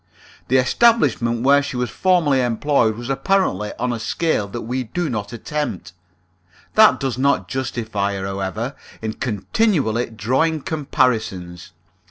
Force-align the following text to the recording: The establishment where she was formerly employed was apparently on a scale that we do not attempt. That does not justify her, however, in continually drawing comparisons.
The 0.47 0.57
establishment 0.57 1.43
where 1.43 1.61
she 1.61 1.77
was 1.77 1.91
formerly 1.91 2.41
employed 2.41 2.95
was 2.97 3.07
apparently 3.07 3.71
on 3.77 3.93
a 3.93 3.99
scale 3.99 4.47
that 4.47 4.61
we 4.63 4.85
do 4.85 5.11
not 5.11 5.31
attempt. 5.31 5.93
That 6.73 6.99
does 6.99 7.19
not 7.19 7.47
justify 7.47 8.15
her, 8.15 8.25
however, 8.25 8.75
in 9.03 9.13
continually 9.13 10.07
drawing 10.09 10.61
comparisons. 10.61 11.73